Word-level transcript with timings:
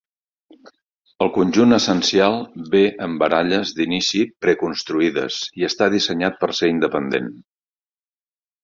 El 1.25 1.29
conjunt 1.35 1.77
essencial 1.77 2.39
ve 2.77 2.81
amb 3.09 3.21
baralles 3.25 3.75
d'inici 3.81 4.25
pre-construïdes 4.47 5.41
i 5.63 5.71
està 5.71 5.93
dissenyat 5.99 6.43
per 6.45 6.53
ser 6.63 6.73
independent. 6.79 7.31